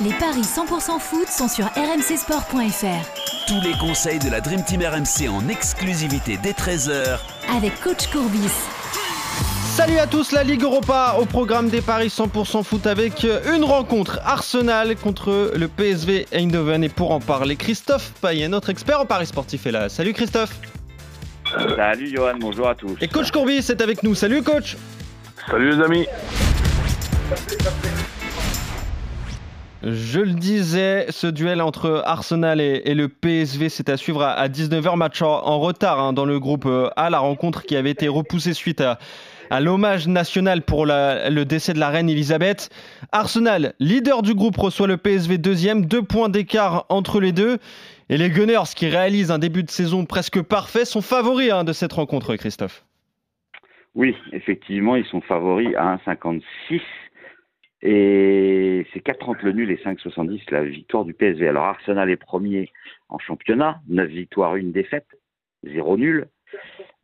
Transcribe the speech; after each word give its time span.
Les 0.00 0.12
paris 0.14 0.42
100% 0.42 0.98
foot 0.98 1.28
sont 1.28 1.46
sur 1.46 1.66
rmcsport.fr. 1.66 3.46
Tous 3.46 3.60
les 3.62 3.78
conseils 3.78 4.18
de 4.18 4.28
la 4.28 4.40
Dream 4.40 4.64
Team 4.64 4.82
RMC 4.82 5.28
en 5.28 5.48
exclusivité 5.48 6.36
dès 6.42 6.50
13h 6.50 7.18
Avec 7.56 7.80
coach 7.80 8.08
Courbis. 8.08 8.50
Salut 9.76 9.98
à 9.98 10.08
tous, 10.08 10.32
la 10.32 10.42
Ligue 10.42 10.62
Europa 10.62 11.16
au 11.20 11.26
programme 11.26 11.68
des 11.68 11.80
paris 11.80 12.08
100% 12.08 12.64
foot 12.64 12.88
avec 12.88 13.24
une 13.54 13.62
rencontre 13.62 14.18
Arsenal 14.24 14.96
contre 14.96 15.52
le 15.54 15.68
PSV 15.68 16.26
Eindhoven. 16.32 16.82
Et 16.82 16.88
pour 16.88 17.12
en 17.12 17.20
parler, 17.20 17.54
Christophe 17.54 18.12
Payet, 18.20 18.48
notre 18.48 18.70
expert 18.70 19.00
en 19.00 19.06
paris 19.06 19.26
sportif 19.26 19.64
est 19.66 19.72
là. 19.72 19.88
Salut 19.88 20.12
Christophe. 20.12 20.58
Salut 21.76 22.08
Johan, 22.08 22.34
bonjour 22.40 22.68
à 22.68 22.74
tous. 22.74 22.96
Et 23.00 23.06
coach 23.06 23.30
Courbis 23.30 23.58
est 23.58 23.80
avec 23.80 24.02
nous. 24.02 24.16
Salut 24.16 24.42
coach. 24.42 24.76
Salut 25.48 25.76
les 25.76 25.84
amis. 25.84 26.06
Je 29.86 30.20
le 30.20 30.32
disais, 30.32 31.04
ce 31.10 31.26
duel 31.26 31.60
entre 31.60 32.00
Arsenal 32.06 32.58
et, 32.58 32.94
le 32.94 33.08
PSV, 33.10 33.68
c'est 33.68 33.90
à 33.90 33.98
suivre 33.98 34.22
à, 34.22 34.48
19h, 34.48 34.96
match 34.96 35.20
en, 35.20 35.58
retard 35.58 36.00
hein, 36.00 36.14
dans 36.14 36.24
le 36.24 36.40
groupe 36.40 36.66
A, 36.96 37.10
la 37.10 37.18
rencontre 37.18 37.64
qui 37.64 37.76
avait 37.76 37.90
été 37.90 38.08
repoussée 38.08 38.54
suite 38.54 38.80
à, 38.80 38.98
l'hommage 39.60 40.08
national 40.08 40.62
pour 40.62 40.86
le 40.86 41.42
décès 41.42 41.74
de 41.74 41.78
la 41.78 41.90
reine 41.90 42.08
Elisabeth. 42.08 42.70
Arsenal, 43.12 43.74
leader 43.78 44.22
du 44.22 44.34
groupe, 44.34 44.56
reçoit 44.56 44.86
le 44.86 44.96
PSV 44.96 45.36
deuxième, 45.36 45.84
deux 45.84 46.02
points 46.02 46.30
d'écart 46.30 46.86
entre 46.88 47.20
les 47.20 47.32
deux. 47.32 47.58
Et 48.08 48.16
les 48.16 48.30
Gunners, 48.30 48.72
qui 48.74 48.88
réalisent 48.88 49.30
un 49.30 49.38
début 49.38 49.64
de 49.64 49.70
saison 49.70 50.06
presque 50.06 50.40
parfait, 50.40 50.86
sont 50.86 51.02
favoris 51.02 51.52
hein, 51.52 51.62
de 51.62 51.74
cette 51.74 51.92
rencontre, 51.92 52.36
Christophe. 52.36 52.86
Oui, 53.94 54.16
effectivement, 54.32 54.96
ils 54.96 55.04
sont 55.06 55.20
favoris 55.20 55.74
à 55.76 55.96
1,56. 56.06 56.80
Et 57.86 58.86
c'est 58.92 59.04
4,30 59.04 59.44
le 59.44 59.52
nul 59.52 59.70
et 59.70 59.76
5,70 59.76 60.50
la 60.50 60.64
victoire 60.64 61.04
du 61.04 61.12
PSV. 61.12 61.46
Alors 61.46 61.64
Arsenal 61.64 62.08
est 62.08 62.16
premier 62.16 62.72
en 63.10 63.18
championnat, 63.18 63.80
9 63.88 64.08
victoires, 64.08 64.54
1 64.54 64.70
défaite, 64.70 65.06
0 65.64 65.98
nul. 65.98 66.26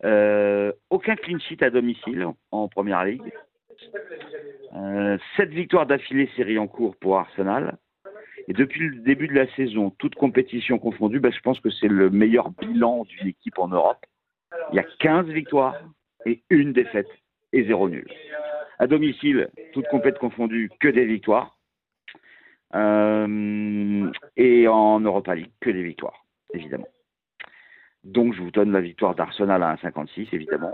Euh, 0.04 0.72
aucun 0.88 1.16
clean 1.16 1.38
sheet 1.38 1.62
à 1.62 1.68
domicile 1.68 2.26
en 2.50 2.68
première 2.68 3.04
ligue. 3.04 3.30
Euh, 4.74 5.18
7 5.36 5.50
victoires 5.50 5.84
d'affilée 5.84 6.30
série 6.34 6.58
en 6.58 6.66
cours 6.66 6.96
pour 6.96 7.18
Arsenal. 7.18 7.76
Et 8.48 8.54
depuis 8.54 8.88
le 8.88 9.02
début 9.02 9.28
de 9.28 9.34
la 9.34 9.52
saison, 9.54 9.90
toute 9.98 10.14
compétition 10.14 10.78
confondue, 10.78 11.20
ben, 11.20 11.30
je 11.30 11.40
pense 11.40 11.60
que 11.60 11.70
c'est 11.70 11.88
le 11.88 12.08
meilleur 12.08 12.50
bilan 12.52 13.04
d'une 13.04 13.28
équipe 13.28 13.58
en 13.58 13.68
Europe. 13.68 14.04
Il 14.72 14.76
y 14.76 14.78
a 14.78 14.86
15 15.00 15.26
victoires 15.26 15.76
et 16.24 16.42
une 16.48 16.72
défaite 16.72 17.08
et 17.52 17.64
0 17.64 17.90
nul. 17.90 18.10
À 18.80 18.86
domicile, 18.86 19.50
toute 19.74 19.86
compète 19.88 20.18
confondue, 20.18 20.70
que 20.80 20.88
des 20.88 21.04
victoires. 21.04 21.58
Euh, 22.74 24.10
et 24.38 24.66
en 24.68 25.00
Europa 25.00 25.34
League, 25.34 25.50
que 25.60 25.68
des 25.68 25.82
victoires, 25.82 26.24
évidemment. 26.54 26.88
Donc 28.04 28.32
je 28.32 28.40
vous 28.40 28.50
donne 28.50 28.72
la 28.72 28.80
victoire 28.80 29.14
d'Arsenal 29.14 29.62
à 29.62 29.74
1,56, 29.74 30.28
évidemment. 30.32 30.72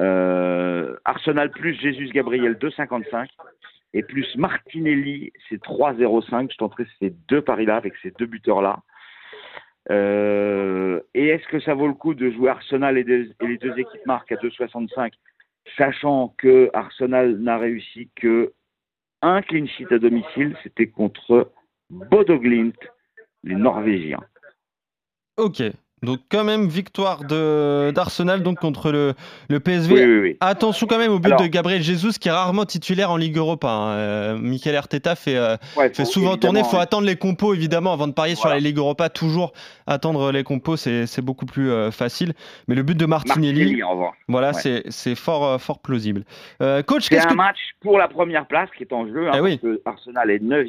Euh, 0.00 0.96
Arsenal 1.04 1.52
plus 1.52 1.74
Jésus 1.74 2.08
Gabriel 2.08 2.54
2,55 2.54 3.28
et 3.92 4.02
plus 4.02 4.34
Martinelli, 4.34 5.32
c'est 5.48 5.62
3,05. 5.62 6.50
Je 6.50 6.56
tenterai 6.56 6.86
ces 6.98 7.10
deux 7.28 7.42
paris-là 7.42 7.76
avec 7.76 7.94
ces 8.02 8.10
deux 8.18 8.26
buteurs-là. 8.26 8.80
Euh, 9.92 11.00
et 11.14 11.28
est-ce 11.28 11.46
que 11.46 11.60
ça 11.60 11.74
vaut 11.74 11.86
le 11.86 11.94
coup 11.94 12.14
de 12.14 12.32
jouer 12.32 12.50
Arsenal 12.50 12.98
et, 12.98 13.02
et 13.02 13.46
les 13.46 13.58
deux 13.58 13.78
équipes 13.78 14.06
marquent 14.06 14.32
à 14.32 14.36
2,65 14.36 15.12
sachant 15.76 16.34
que 16.38 16.70
Arsenal 16.72 17.38
n'a 17.38 17.58
réussi 17.58 18.10
que 18.14 18.52
un 19.22 19.42
clean 19.42 19.66
sheet 19.66 19.92
à 19.92 19.98
domicile, 19.98 20.56
c'était 20.62 20.88
contre 20.88 21.50
Bodo 21.90 22.38
Glimt, 22.38 22.78
les 23.42 23.56
Norvégiens. 23.56 24.24
Ok, 25.36 25.62
donc 26.02 26.20
quand 26.30 26.44
même 26.44 26.68
victoire 26.68 27.24
d'Arsenal 27.24 28.42
donc 28.42 28.58
contre 28.58 28.92
le, 28.92 29.14
le 29.48 29.60
PSV. 29.60 30.36
Attention 30.40 30.86
quand 30.86 30.98
même 30.98 31.12
au 31.12 31.18
but 31.18 31.38
de 31.38 31.46
Gabriel 31.46 31.82
Jesus 31.82 32.12
qui 32.20 32.28
est 32.28 32.32
rarement 32.32 32.64
titulaire 32.64 33.10
en 33.10 33.16
Ligue 33.16 33.36
Europa. 33.36 33.68
Hein. 33.68 33.92
Euh, 33.92 34.38
Michael 34.38 34.76
Arteta 34.76 35.14
fait, 35.14 35.36
euh, 35.36 35.56
fait 35.92 36.04
souvent 36.04 36.36
tourner. 36.36 36.60
Il 36.60 36.66
faut 36.66 36.78
attendre 36.78 37.06
les 37.06 37.16
compos 37.16 37.54
évidemment 37.54 37.92
avant 37.92 38.06
de 38.06 38.12
parier 38.12 38.34
sur 38.34 38.48
la 38.48 38.58
Ligue 38.58 38.78
Europa. 38.78 39.08
Toujours 39.08 39.52
attendre 39.86 40.32
les 40.32 40.44
compos, 40.44 40.76
c'est 40.76 41.22
beaucoup 41.22 41.46
plus 41.46 41.70
euh, 41.70 41.90
facile. 41.90 42.32
Mais 42.68 42.74
le 42.74 42.82
but 42.82 42.96
de 42.96 43.06
Martinelli, 43.06 43.82
voilà, 44.28 44.52
c'est 44.52 45.14
fort, 45.14 45.60
fort 45.60 45.80
plausible. 45.80 46.24
coach, 46.86 47.08
c'est 47.08 47.18
un 47.18 47.34
match 47.34 47.58
pour 47.80 47.98
la 47.98 48.08
première 48.08 48.46
place 48.46 48.68
qui 48.76 48.84
est 48.84 48.92
en 48.92 49.06
jeu. 49.06 49.28
Hein, 49.28 49.32
eh 49.36 49.40
parce 49.40 49.56
que 49.56 49.82
Arsenal 49.84 50.30
est 50.30 50.42
9, 50.42 50.66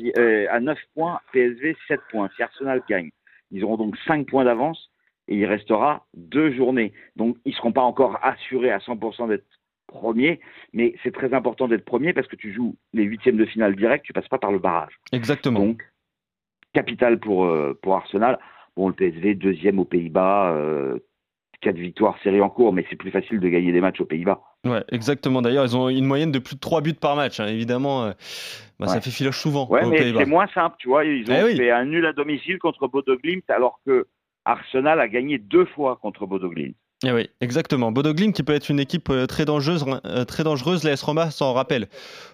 à 0.52 0.60
9 0.60 0.78
points, 0.96 1.20
PSV 1.34 1.76
7 1.88 2.00
points. 2.12 2.30
Si 2.36 2.44
Arsenal 2.44 2.82
gagne, 2.90 3.10
ils 3.52 3.64
auront 3.64 3.78
donc 3.78 3.96
5 4.08 4.28
points 4.28 4.46
d'avance 4.46 4.90
et 5.30 5.36
il 5.36 5.46
restera 5.46 6.06
deux 6.16 6.52
journées. 6.52 6.92
Donc 7.16 7.38
ils 7.46 7.52
ne 7.52 7.56
seront 7.56 7.72
pas 7.72 7.82
encore 7.82 8.20
assurés 8.22 8.72
à 8.72 8.80
100% 8.80 9.30
d'être 9.30 9.46
premiers, 9.88 10.40
mais 10.74 10.96
c'est 11.04 11.14
très 11.14 11.34
important 11.34 11.68
d'être 11.68 11.86
premier 11.86 12.14
parce 12.14 12.28
que 12.28 12.36
tu 12.36 12.54
joues 12.54 12.76
les 12.94 13.04
huitièmes 13.04 13.38
de 13.38 13.46
finale 13.46 13.76
direct, 13.76 14.06
tu 14.06 14.14
passes 14.14 14.28
pas 14.28 14.38
par 14.38 14.52
le 14.52 14.60
barrage. 14.60 14.94
Exactement. 15.12 15.60
Donc, 15.60 15.84
capital 16.74 17.20
pour, 17.20 17.46
euh, 17.46 17.78
pour 17.82 17.96
Arsenal. 17.96 18.38
Bon, 18.76 18.88
le 18.88 18.94
PSV, 18.94 19.36
deuxième 19.36 19.80
aux 19.80 19.86
Pays-Bas, 19.86 20.52
euh, 20.54 21.00
quatre 21.62 21.78
victoires 21.78 22.18
série 22.24 22.42
en 22.42 22.50
cours, 22.50 22.72
mais 22.72 22.86
c'est 22.90 22.96
plus 22.96 23.12
facile 23.12 23.40
de 23.40 23.50
gagner 23.50 23.72
des 23.72 23.82
matchs 23.82 24.00
aux 24.00 24.06
Pays-Bas. 24.06 24.42
Ouais, 24.66 24.84
exactement. 24.92 25.42
D'ailleurs, 25.42 25.66
ils 25.66 25.76
ont 25.76 25.90
une 25.90 26.06
moyenne 26.06 26.32
de 26.32 26.40
plus 26.40 26.56
de 26.56 26.60
trois 26.60 26.82
buts 26.82 26.94
par 26.94 27.16
match. 27.16 27.40
Hein. 27.40 27.48
Évidemment, 27.48 28.06
euh, 28.06 28.12
bah, 28.80 28.88
ça 28.88 29.02
fait 29.02 29.10
filoche 29.10 29.40
souvent. 29.40 29.68
Ouais, 29.70 29.86
mais 29.88 30.14
c'est 30.14 30.26
moins 30.26 30.48
simple, 30.48 30.76
tu 30.80 30.88
vois. 30.88 31.04
Ils 31.06 31.30
ont 31.32 31.48
eh 31.48 31.56
fait 31.56 31.72
un 31.72 31.86
nul 31.86 32.06
à 32.06 32.14
domicile 32.14 32.60
contre 32.60 32.88
Bodo 32.88 33.18
Glimt, 33.18 33.50
alors 33.50 33.80
que 33.86 34.08
Arsenal 34.50 35.00
a 35.00 35.08
gagné 35.08 35.38
deux 35.38 35.66
fois 35.66 36.00
contre 36.02 36.26
Bodo 36.26 36.50
Glimt. 36.50 36.76
Eh 37.06 37.12
oui, 37.14 37.30
exactement. 37.40 37.92
Bodo 37.92 38.14
Glimt 38.14 38.34
qui 38.34 38.44
peut 38.44 38.54
être 38.54 38.70
une 38.70 38.80
équipe 38.80 39.10
euh, 39.10 39.26
très 39.26 39.46
dangereuse, 39.46 39.86
euh, 40.06 40.26
très 40.26 40.44
dangereuse. 40.44 40.84
L'AS 40.84 41.02
Roma 41.02 41.32
s'en 41.32 41.54
rappelle 41.54 41.88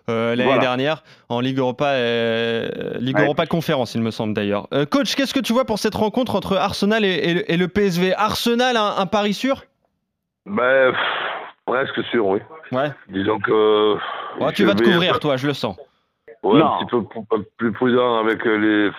euh, 0.10 0.36
l'année 0.36 0.58
dernière 0.58 1.04
en 1.30 1.40
Ligue 1.40 1.60
Europa, 1.60 1.94
Ligue 3.00 3.20
Europa 3.20 3.46
Conférence, 3.46 3.94
il 3.94 4.02
me 4.02 4.12
semble 4.12 4.34
d'ailleurs. 4.34 4.68
coach, 4.90 5.16
qu'est-ce 5.16 5.34
que 5.34 5.40
tu 5.40 5.54
vois 5.54 5.66
pour 5.66 5.78
cette 5.78 5.94
rencontre 5.94 6.36
entre 6.36 6.58
Arsenal 6.58 7.06
et, 7.06 7.58
le 7.58 7.68
PSV 7.68 8.14
Arsenal, 8.16 8.76
un, 8.78 9.06
pari 9.06 9.34
sûr? 9.34 9.64
Ben, 10.46 10.94
presque 11.66 12.04
sûr, 12.06 12.26
oui. 12.26 12.40
Ouais. 12.72 12.92
Disons 13.10 13.40
que. 13.40 13.98
tu 14.54 14.64
vas 14.64 14.74
te 14.74 14.84
couvrir, 14.84 15.20
toi, 15.20 15.38
je 15.38 15.48
le 15.48 15.54
sens. 15.54 15.76
Ouais, 16.44 16.62
un 16.62 16.86
petit 16.86 16.96
peu 17.30 17.44
plus 17.58 17.72
prudent 17.72 18.18
avec 18.20 18.44
les 18.46 18.90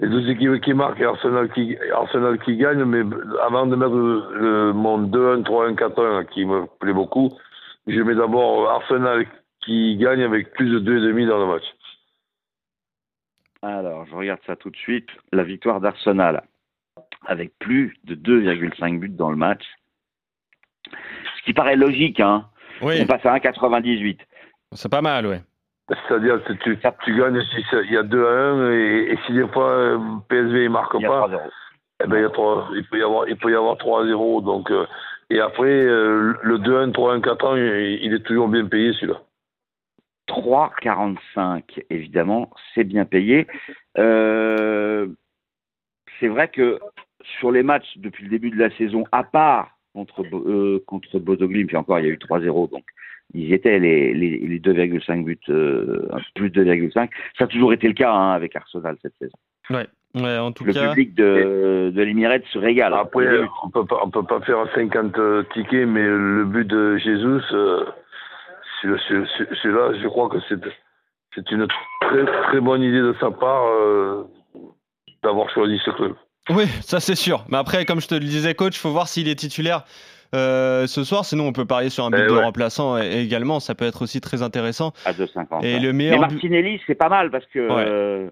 les 0.00 0.08
deux 0.08 0.28
équipes 0.28 0.60
qui 0.60 0.74
marquent 0.74 1.00
et 1.00 1.04
Arsenal 1.04 1.50
qui, 1.52 1.76
Arsenal 1.92 2.38
qui 2.40 2.56
gagne, 2.56 2.84
mais 2.84 3.02
avant 3.42 3.66
de 3.66 3.76
mettre 3.76 3.94
le, 3.94 4.72
mon 4.72 5.02
2-1, 5.02 5.42
3-1, 5.42 5.74
4-1 5.74 6.26
qui 6.26 6.44
me 6.44 6.66
plaît 6.80 6.92
beaucoup, 6.92 7.32
je 7.86 8.00
mets 8.00 8.14
d'abord 8.14 8.68
Arsenal 8.70 9.26
qui 9.60 9.96
gagne 9.96 10.22
avec 10.22 10.52
plus 10.52 10.68
de 10.68 10.80
2,5 10.80 11.28
dans 11.28 11.38
le 11.38 11.46
match. 11.46 11.64
Alors, 13.62 14.06
je 14.06 14.14
regarde 14.14 14.40
ça 14.46 14.54
tout 14.54 14.70
de 14.70 14.76
suite. 14.76 15.08
La 15.32 15.44
victoire 15.44 15.80
d'Arsenal 15.80 16.44
avec 17.26 17.58
plus 17.58 17.96
de 18.04 18.14
2,5 18.14 18.98
buts 18.98 19.08
dans 19.08 19.30
le 19.30 19.36
match. 19.36 19.64
Ce 20.84 21.42
qui 21.44 21.52
paraît 21.52 21.76
logique, 21.76 22.20
hein. 22.20 22.46
Oui. 22.82 22.98
On 23.00 23.06
passe 23.06 23.24
à 23.24 23.36
1,98. 23.36 24.18
C'est 24.72 24.90
pas 24.90 25.00
mal, 25.00 25.26
ouais. 25.26 25.40
C'est-à-dire 25.88 26.42
que 26.42 26.52
tu, 26.54 26.76
tu 27.04 27.16
gagnes 27.16 27.40
si 27.42 27.64
il 27.84 27.92
y 27.92 27.96
a 27.96 28.02
2 28.02 28.26
à 28.26 28.30
1 28.30 28.72
et, 28.72 29.16
si 29.24 29.32
des 29.32 29.46
fois 29.48 29.70
euh, 29.70 29.98
PSV 30.28 30.64
ne 30.64 30.68
marque 30.68 31.00
pas, 31.00 31.30
eh 32.02 32.08
ben, 32.08 32.16
il, 32.16 32.22
y 32.22 32.24
a 32.24 32.30
3, 32.30 32.70
il, 32.74 32.84
peut 32.88 32.98
y 32.98 33.02
avoir, 33.02 33.28
il 33.28 33.36
peut 33.36 33.52
y 33.52 33.54
avoir 33.54 33.78
3 33.78 34.02
à 34.02 34.06
0. 34.06 34.40
Donc, 34.40 34.72
euh, 34.72 34.84
et 35.30 35.38
après, 35.40 35.64
euh, 35.64 36.34
le 36.42 36.58
2-1, 36.58 36.92
3-1, 36.92 37.20
4 37.20 37.46
1 37.46 37.56
il 37.56 38.14
est 38.14 38.24
toujours 38.24 38.48
bien 38.48 38.66
payé 38.66 38.92
celui-là. 38.94 39.20
3,45, 40.28 41.84
évidemment, 41.88 42.50
c'est 42.74 42.82
bien 42.82 43.04
payé. 43.04 43.46
c'est 43.94 45.06
vrai 46.28 46.48
que 46.48 46.80
sur 47.38 47.52
les 47.52 47.62
matchs 47.62 47.96
depuis 47.98 48.24
le 48.24 48.30
début 48.30 48.50
de 48.50 48.58
la 48.58 48.76
saison, 48.76 49.04
à 49.12 49.22
part 49.22 49.75
contre, 50.04 50.78
contre 50.86 51.18
Bodo 51.18 51.48
puis 51.48 51.76
encore 51.76 51.98
il 51.98 52.06
y 52.06 52.08
a 52.08 52.12
eu 52.12 52.18
3-0, 52.18 52.70
donc 52.70 52.84
ils 53.34 53.52
étaient 53.52 53.78
les, 53.78 54.14
les, 54.14 54.60
2,5 54.60 55.24
buts, 55.24 55.38
euh, 55.48 56.08
plus 56.34 56.50
de 56.50 56.64
2,5. 56.64 57.08
Ça 57.38 57.44
a 57.44 57.46
toujours 57.46 57.72
été 57.72 57.88
le 57.88 57.94
cas 57.94 58.12
hein, 58.12 58.32
avec 58.32 58.54
Arsenal 58.54 58.96
cette 59.02 59.14
saison. 59.18 59.36
Ouais. 59.70 59.86
Ouais, 60.14 60.38
en 60.38 60.50
tout 60.50 60.64
le 60.64 60.72
public 60.72 61.14
de, 61.14 61.92
de 61.94 62.02
l'Emirates 62.02 62.46
se 62.50 62.58
régale. 62.58 62.94
Après, 62.94 63.26
on 63.62 63.68
peut 63.68 63.84
pas, 63.84 64.00
on 64.02 64.10
peut 64.10 64.22
pas 64.22 64.40
faire 64.40 64.66
50 64.74 65.18
euh, 65.18 65.42
tickets, 65.52 65.86
mais 65.86 66.04
le 66.04 66.44
but 66.46 66.66
de 66.66 66.96
Jésus, 66.96 67.42
euh, 67.52 67.84
celui-là, 68.80 69.92
je 70.00 70.08
crois 70.08 70.30
que 70.30 70.38
c'est 70.48 70.60
c'est 71.34 71.50
une 71.50 71.66
très 72.00 72.24
très 72.24 72.60
bonne 72.60 72.82
idée 72.82 73.00
de 73.00 73.14
sa 73.20 73.30
part 73.30 73.66
euh, 73.66 74.24
d'avoir 75.22 75.50
choisi 75.50 75.78
ce 75.84 75.90
club. 75.90 76.14
Oui, 76.50 76.64
ça 76.80 77.00
c'est 77.00 77.14
sûr. 77.14 77.44
Mais 77.48 77.56
après, 77.58 77.84
comme 77.84 78.00
je 78.00 78.08
te 78.08 78.14
le 78.14 78.20
disais, 78.20 78.54
coach, 78.54 78.76
il 78.76 78.80
faut 78.80 78.90
voir 78.90 79.08
s'il 79.08 79.28
est 79.28 79.34
titulaire 79.34 79.84
euh, 80.34 80.86
ce 80.86 81.04
soir. 81.04 81.24
Sinon, 81.24 81.46
on 81.46 81.52
peut 81.52 81.64
parier 81.64 81.90
sur 81.90 82.04
un 82.04 82.10
but 82.10 82.22
eh 82.24 82.28
de 82.28 82.36
remplaçant 82.36 82.98
également. 82.98 83.60
Ça 83.60 83.74
peut 83.74 83.84
être 83.84 84.02
aussi 84.02 84.20
très 84.20 84.42
intéressant. 84.42 84.92
À 85.04 85.12
2,50. 85.12 85.64
Et 85.64 85.78
le 85.78 85.92
meilleur. 85.92 86.14
Mais 86.14 86.20
Martinelli, 86.20 86.80
c'est 86.86 86.94
pas 86.94 87.08
mal 87.08 87.30
parce 87.30 87.46
que. 87.46 87.58
Euh, 87.58 88.30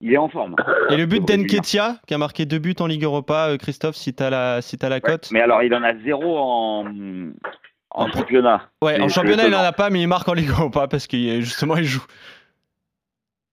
il 0.00 0.12
est 0.12 0.18
en 0.18 0.28
forme. 0.28 0.54
Et 0.90 0.96
le 0.96 1.06
but 1.06 1.24
d'Enketia, 1.26 1.96
qui 2.06 2.12
a 2.14 2.18
marqué 2.18 2.44
deux 2.44 2.58
buts 2.58 2.74
en 2.78 2.86
Ligue 2.86 3.04
Europa, 3.04 3.48
euh, 3.48 3.56
Christophe, 3.56 3.96
si 3.96 4.12
t'as 4.12 4.28
la, 4.28 4.60
si 4.60 4.76
t'as 4.76 4.88
la 4.90 5.00
cote 5.00 5.28
Mais 5.32 5.40
alors, 5.40 5.62
il 5.62 5.74
en 5.74 5.82
a 5.82 5.94
zéro 6.04 6.36
en, 6.36 6.86
en 6.86 8.04
En- 8.04 8.12
championnat. 8.12 8.68
Ouais, 8.82 9.00
en 9.00 9.08
championnat, 9.08 9.46
il 9.46 9.54
en 9.54 9.60
a 9.60 9.72
pas, 9.72 9.88
mais 9.90 10.02
il 10.02 10.08
marque 10.08 10.28
en 10.28 10.34
Ligue 10.34 10.50
Europa 10.50 10.88
parce 10.88 11.06
qu'il 11.06 11.40
justement 11.40 11.76
il 11.76 11.84
joue. 11.84 12.04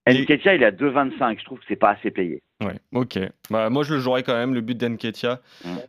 Et- 0.06 0.22
Nketiah, 0.22 0.54
il 0.54 0.62
est 0.62 0.66
à 0.66 0.70
2,25. 0.72 1.38
Je 1.38 1.44
trouve 1.44 1.58
que 1.58 1.64
c'est 1.68 1.76
pas 1.76 1.90
assez 1.90 2.10
payé. 2.10 2.42
Ouais, 2.64 2.74
ok. 2.92 3.18
Bah, 3.50 3.70
moi, 3.70 3.82
je 3.84 3.94
le 3.94 4.00
jouerais 4.00 4.22
quand 4.24 4.34
même, 4.34 4.52
le 4.54 4.60
but 4.60 4.76
d'Enketia. 4.76 5.40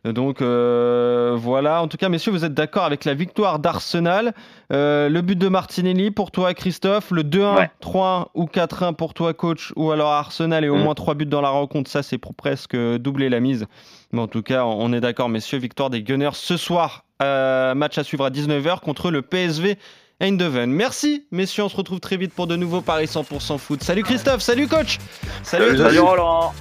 Mm. 0.04 0.12
Donc, 0.12 0.40
euh, 0.42 1.34
voilà. 1.36 1.82
En 1.82 1.88
tout 1.88 1.96
cas, 1.96 2.08
messieurs, 2.08 2.30
vous 2.32 2.44
êtes 2.44 2.54
d'accord 2.54 2.84
avec 2.84 3.04
la 3.04 3.14
victoire 3.14 3.58
d'Arsenal. 3.58 4.32
Euh, 4.72 5.08
le 5.08 5.20
but 5.20 5.36
de 5.38 5.48
Martinelli 5.48 6.10
pour 6.12 6.30
toi, 6.30 6.54
Christophe. 6.54 7.10
Le 7.10 7.22
2-1, 7.24 7.56
Ouais. 7.56 7.70
3-1 7.80 8.28
ou 8.34 8.46
4-1 8.46 8.92
pour 8.92 9.14
toi, 9.14 9.34
coach. 9.34 9.72
Ou 9.76 9.90
alors 9.90 10.10
Arsenal 10.10 10.64
et 10.64 10.68
au 10.68 10.76
Mm. 10.76 10.82
moins 10.82 10.94
3 10.94 11.14
buts 11.14 11.26
dans 11.26 11.40
la 11.40 11.48
rencontre. 11.50 11.90
Ça, 11.90 12.02
c'est 12.04 12.18
pour 12.18 12.34
presque 12.34 12.76
doubler 12.76 13.28
la 13.28 13.40
mise. 13.40 13.66
Mais 14.12 14.20
en 14.20 14.28
tout 14.28 14.42
cas, 14.42 14.64
on 14.64 14.92
est 14.92 15.00
d'accord, 15.00 15.28
messieurs. 15.28 15.58
Victoire 15.58 15.90
des 15.90 16.02
Gunners 16.02 16.30
ce 16.34 16.56
soir. 16.56 17.04
Euh, 17.22 17.74
match 17.74 17.98
à 17.98 18.04
suivre 18.04 18.24
à 18.24 18.30
19h 18.30 18.80
contre 18.80 19.10
le 19.10 19.22
PSV. 19.22 19.76
Eindhoven. 20.24 20.70
Merci, 20.70 21.26
messieurs. 21.30 21.64
On 21.64 21.68
se 21.68 21.76
retrouve 21.76 22.00
très 22.00 22.16
vite 22.16 22.32
pour 22.32 22.46
de 22.46 22.56
nouveaux 22.56 22.80
Paris 22.80 23.04
100% 23.04 23.58
foot. 23.58 23.82
Salut 23.82 24.02
Christophe, 24.02 24.40
salut 24.40 24.68
coach. 24.68 24.98
Salut. 25.42 25.76
Salut 25.76 26.00
Roland 26.00 26.52